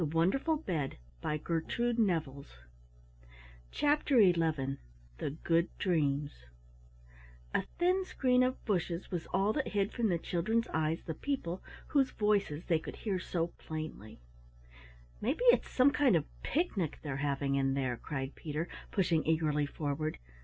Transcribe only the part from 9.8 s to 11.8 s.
from the children's eyes the people